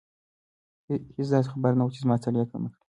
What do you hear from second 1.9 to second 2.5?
چې زما ستړیا